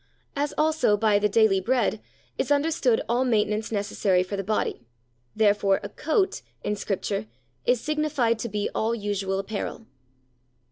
As, 0.35 0.51
also, 0.57 0.97
by 0.97 1.19
"the 1.19 1.29
daily 1.29 1.59
bread" 1.61 2.01
is 2.35 2.49
understood 2.51 3.01
all 3.07 3.23
maintenance 3.23 3.71
necessary 3.71 4.23
for 4.23 4.35
the 4.35 4.43
body, 4.43 4.81
therefore 5.35 5.79
"a 5.83 5.89
coat," 5.89 6.41
in 6.63 6.75
Scripture, 6.75 7.27
is 7.67 7.79
signified 7.81 8.39
to 8.39 8.49
be 8.49 8.67
all 8.73 8.95
usual 8.95 9.37
apparel. 9.37 9.85